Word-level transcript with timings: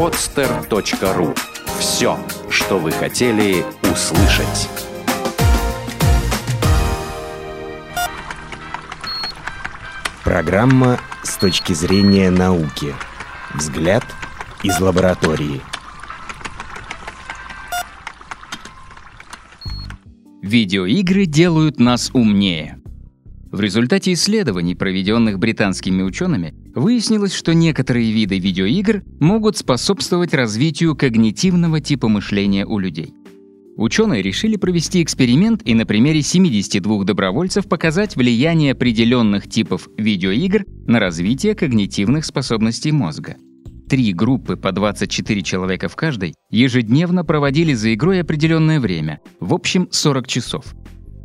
podster.ru. 0.00 1.36
Все, 1.78 2.18
что 2.48 2.78
вы 2.78 2.90
хотели 2.90 3.62
услышать. 3.82 4.70
Программа 10.24 10.98
с 11.22 11.36
точки 11.36 11.74
зрения 11.74 12.30
науки. 12.30 12.94
Взгляд 13.54 14.02
из 14.62 14.80
лаборатории. 14.80 15.60
Видеоигры 20.40 21.26
делают 21.26 21.78
нас 21.78 22.10
умнее. 22.14 22.80
В 23.52 23.60
результате 23.60 24.14
исследований, 24.14 24.74
проведенных 24.74 25.38
британскими 25.38 26.00
учеными, 26.00 26.54
выяснилось, 26.74 27.34
что 27.34 27.54
некоторые 27.54 28.12
виды 28.12 28.38
видеоигр 28.38 29.02
могут 29.20 29.56
способствовать 29.56 30.34
развитию 30.34 30.96
когнитивного 30.96 31.80
типа 31.80 32.08
мышления 32.08 32.66
у 32.66 32.78
людей. 32.78 33.14
Ученые 33.76 34.20
решили 34.20 34.56
провести 34.56 35.02
эксперимент 35.02 35.62
и 35.64 35.74
на 35.74 35.86
примере 35.86 36.20
72 36.20 37.04
добровольцев 37.04 37.66
показать 37.66 38.14
влияние 38.14 38.72
определенных 38.72 39.48
типов 39.48 39.88
видеоигр 39.96 40.64
на 40.86 40.98
развитие 40.98 41.54
когнитивных 41.54 42.24
способностей 42.24 42.92
мозга. 42.92 43.36
Три 43.88 44.12
группы 44.12 44.56
по 44.56 44.70
24 44.70 45.42
человека 45.42 45.88
в 45.88 45.96
каждой 45.96 46.34
ежедневно 46.50 47.24
проводили 47.24 47.72
за 47.72 47.94
игрой 47.94 48.20
определенное 48.20 48.78
время, 48.80 49.20
в 49.40 49.54
общем 49.54 49.88
40 49.90 50.26
часов. 50.28 50.74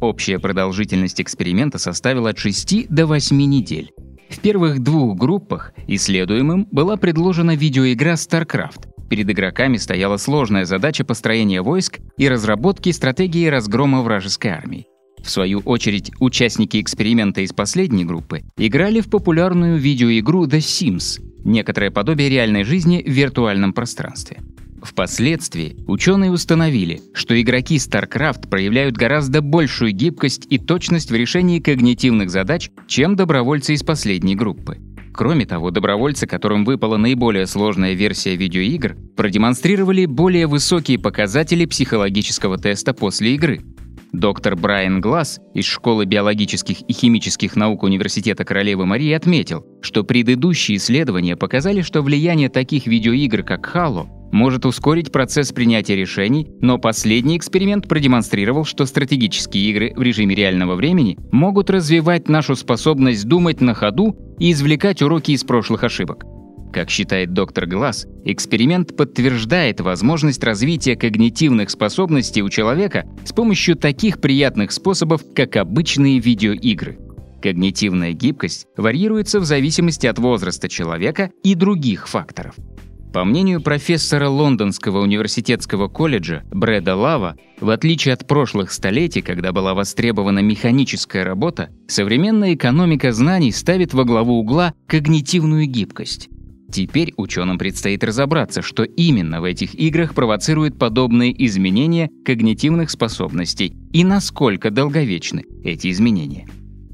Общая 0.00 0.38
продолжительность 0.38 1.20
эксперимента 1.20 1.78
составила 1.78 2.30
от 2.30 2.38
6 2.38 2.88
до 2.88 3.06
8 3.06 3.36
недель. 3.36 3.90
В 4.32 4.40
первых 4.40 4.80
двух 4.80 5.16
группах 5.18 5.74
исследуемым 5.86 6.66
была 6.72 6.96
предложена 6.96 7.54
видеоигра 7.54 8.14
StarCraft. 8.14 8.88
Перед 9.10 9.30
игроками 9.30 9.76
стояла 9.76 10.16
сложная 10.16 10.64
задача 10.64 11.04
построения 11.04 11.60
войск 11.60 12.00
и 12.16 12.28
разработки 12.30 12.90
стратегии 12.92 13.46
разгрома 13.46 14.00
вражеской 14.00 14.52
армии. 14.52 14.86
В 15.22 15.30
свою 15.30 15.60
очередь, 15.60 16.10
участники 16.18 16.80
эксперимента 16.80 17.42
из 17.42 17.52
последней 17.52 18.06
группы 18.06 18.42
играли 18.56 19.00
в 19.00 19.10
популярную 19.10 19.76
видеоигру 19.76 20.46
The 20.46 20.58
Sims, 20.58 21.22
некоторое 21.44 21.90
подобие 21.90 22.30
реальной 22.30 22.64
жизни 22.64 23.02
в 23.06 23.10
виртуальном 23.10 23.74
пространстве. 23.74 24.38
Впоследствии 24.82 25.76
ученые 25.86 26.32
установили, 26.32 27.00
что 27.14 27.40
игроки 27.40 27.76
StarCraft 27.76 28.48
проявляют 28.48 28.96
гораздо 28.96 29.40
большую 29.40 29.92
гибкость 29.92 30.46
и 30.50 30.58
точность 30.58 31.10
в 31.10 31.14
решении 31.14 31.60
когнитивных 31.60 32.30
задач, 32.30 32.70
чем 32.88 33.14
добровольцы 33.14 33.74
из 33.74 33.84
последней 33.84 34.34
группы. 34.34 34.78
Кроме 35.14 35.46
того, 35.46 35.70
добровольцы, 35.70 36.26
которым 36.26 36.64
выпала 36.64 36.96
наиболее 36.96 37.46
сложная 37.46 37.92
версия 37.92 38.34
видеоигр, 38.34 38.96
продемонстрировали 39.16 40.06
более 40.06 40.46
высокие 40.46 40.98
показатели 40.98 41.64
психологического 41.64 42.58
теста 42.58 42.92
после 42.92 43.34
игры. 43.34 43.60
Доктор 44.12 44.56
Брайан 44.56 45.00
Гласс 45.00 45.38
из 45.54 45.64
Школы 45.64 46.06
биологических 46.06 46.82
и 46.82 46.92
химических 46.92 47.56
наук 47.56 47.82
Университета 47.82 48.44
Королевы 48.44 48.84
Марии 48.84 49.12
отметил, 49.12 49.64
что 49.80 50.02
предыдущие 50.02 50.78
исследования 50.78 51.36
показали, 51.36 51.82
что 51.82 52.02
влияние 52.02 52.48
таких 52.48 52.86
видеоигр, 52.86 53.42
как 53.42 53.70
Halo, 53.74 54.06
может 54.32 54.66
ускорить 54.66 55.12
процесс 55.12 55.52
принятия 55.52 55.94
решений, 55.94 56.50
но 56.60 56.78
последний 56.78 57.36
эксперимент 57.36 57.86
продемонстрировал, 57.86 58.64
что 58.64 58.86
стратегические 58.86 59.70
игры 59.70 59.92
в 59.94 60.02
режиме 60.02 60.34
реального 60.34 60.74
времени 60.74 61.18
могут 61.30 61.70
развивать 61.70 62.28
нашу 62.28 62.56
способность 62.56 63.28
думать 63.28 63.60
на 63.60 63.74
ходу 63.74 64.16
и 64.38 64.50
извлекать 64.50 65.02
уроки 65.02 65.32
из 65.32 65.44
прошлых 65.44 65.84
ошибок. 65.84 66.24
Как 66.72 66.88
считает 66.88 67.34
доктор 67.34 67.66
Глаз, 67.66 68.06
эксперимент 68.24 68.96
подтверждает 68.96 69.80
возможность 69.80 70.42
развития 70.42 70.96
когнитивных 70.96 71.68
способностей 71.68 72.42
у 72.42 72.48
человека 72.48 73.04
с 73.26 73.32
помощью 73.32 73.76
таких 73.76 74.22
приятных 74.22 74.72
способов, 74.72 75.22
как 75.34 75.56
обычные 75.56 76.18
видеоигры. 76.18 76.98
Когнитивная 77.42 78.12
гибкость 78.12 78.68
варьируется 78.76 79.40
в 79.40 79.44
зависимости 79.44 80.06
от 80.06 80.18
возраста 80.18 80.70
человека 80.70 81.30
и 81.42 81.54
других 81.54 82.08
факторов. 82.08 82.54
По 83.12 83.24
мнению 83.24 83.60
профессора 83.60 84.28
Лондонского 84.30 85.00
университетского 85.00 85.88
колледжа 85.88 86.44
Брэда 86.50 86.96
Лава, 86.96 87.36
в 87.60 87.68
отличие 87.68 88.14
от 88.14 88.26
прошлых 88.26 88.72
столетий, 88.72 89.20
когда 89.20 89.52
была 89.52 89.74
востребована 89.74 90.38
механическая 90.38 91.22
работа, 91.22 91.68
современная 91.88 92.54
экономика 92.54 93.12
знаний 93.12 93.52
ставит 93.52 93.92
во 93.92 94.04
главу 94.04 94.38
угла 94.38 94.72
когнитивную 94.86 95.66
гибкость. 95.66 96.30
Теперь 96.72 97.12
ученым 97.18 97.58
предстоит 97.58 98.02
разобраться, 98.02 98.62
что 98.62 98.84
именно 98.84 99.42
в 99.42 99.44
этих 99.44 99.74
играх 99.74 100.14
провоцирует 100.14 100.78
подобные 100.78 101.34
изменения 101.44 102.08
когнитивных 102.24 102.88
способностей 102.88 103.74
и 103.92 104.04
насколько 104.04 104.70
долговечны 104.70 105.44
эти 105.62 105.90
изменения. 105.90 106.48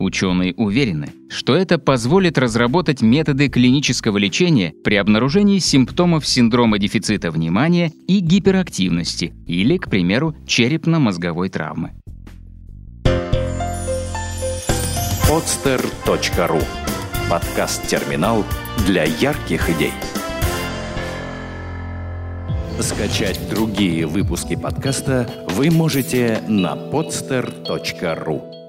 Ученые 0.00 0.54
уверены, 0.54 1.12
что 1.28 1.54
это 1.54 1.78
позволит 1.78 2.38
разработать 2.38 3.02
методы 3.02 3.50
клинического 3.50 4.16
лечения 4.16 4.72
при 4.82 4.94
обнаружении 4.94 5.58
симптомов 5.58 6.26
синдрома 6.26 6.78
дефицита 6.78 7.30
внимания 7.30 7.92
и 8.08 8.20
гиперактивности 8.20 9.34
или, 9.46 9.76
к 9.76 9.90
примеру, 9.90 10.34
черепно-мозговой 10.46 11.50
травмы. 11.50 11.90
podster.ru 15.28 16.64
Подкаст-терминал 17.28 18.46
для 18.86 19.04
ярких 19.04 19.68
идей. 19.68 19.92
Скачать 22.80 23.38
другие 23.50 24.06
выпуски 24.06 24.56
подкаста 24.56 25.28
вы 25.50 25.70
можете 25.70 26.42
на 26.48 26.72
podster.ru 26.72 28.59